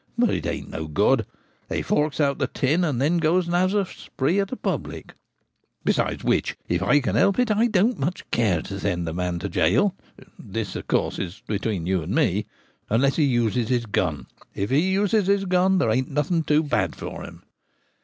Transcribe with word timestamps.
But 0.17 0.31
it 0.31 0.47
ain't 0.47 0.71
no 0.71 0.87
good; 0.87 1.27
they 1.67 1.83
forks 1.83 2.19
out 2.19 2.39
the 2.39 2.47
tin, 2.47 2.83
and 2.83 2.99
then 2.99 3.19
goes 3.19 3.45
and 3.45 3.53
haves 3.55 3.75
a 3.75 3.85
spree 3.85 4.39
at 4.39 4.51
a 4.51 4.55
public 4.55 5.13
Besides 5.85 6.23
which, 6.23 6.57
if 6.67 6.81
I 6.81 6.99
can 6.99 7.15
help 7.15 7.37
it 7.37 7.51
I 7.51 7.67
don't 7.67 7.99
much 7.99 8.25
care 8.31 8.63
to 8.63 8.79
send 8.79 9.07
a 9.07 9.13
man 9.13 9.37
to 9.37 9.47
gaol— 9.49 9.93
this, 10.53 10.75
of 10.75 10.87
course, 10.87 11.19
is 11.19 11.43
between 11.45 11.85
you 11.85 12.01
and 12.01 12.15
me— 12.15 12.47
unless 12.89 13.17
he 13.17 13.25
uses 13.25 13.69
his 13.69 13.85
gun. 13.85 14.25
If 14.55 14.71
he 14.71 14.79
uses 14.89 15.27
his 15.27 15.45
gun 15.45 15.77
there 15.77 15.91
ain't 15.91 16.09
nothing 16.09 16.45
too 16.45 16.63
bad 16.63 16.95
for 16.95 17.23
him. 17.23 17.43